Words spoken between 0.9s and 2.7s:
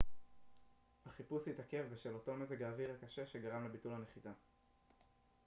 החיפוש התעכב בשל אותו מזג